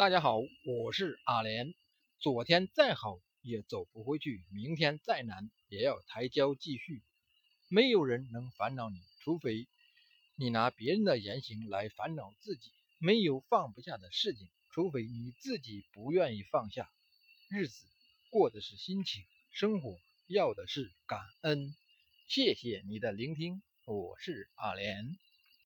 [0.00, 1.74] 大家好我是阿莲。
[2.20, 7.02] 昨天再好也走不回去明天再难也要抬脚继续。
[7.68, 9.68] 没有人能烦恼你除非
[10.36, 16.90] 你拿别人的言行来烦恼自己没有放不下的事情除非你自己不愿意放下。
[17.50, 17.84] 日子
[18.30, 19.22] 过的是心情
[19.52, 21.76] 生活要的是感恩。
[22.26, 25.18] 谢谢你的聆听我是阿莲。